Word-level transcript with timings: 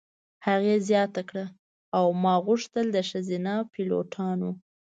هغې 0.47 0.75
زیاته 0.89 1.21
کړه: 1.29 1.45
"او 1.97 2.05
ما 2.23 2.35
غوښتل 2.45 2.85
د 2.93 2.97
ښځینه 3.09 3.53
پیلوټانو. 3.73 4.51